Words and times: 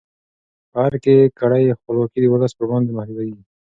په 0.71 0.77
ارګ 0.87 0.97
کې 1.05 1.15
کړۍ 1.39 1.63
خپلواکي 1.79 2.19
د 2.21 2.25
ولس 2.33 2.51
پر 2.57 2.63
وړاندې 2.67 2.91
محدودوي. 2.97 3.41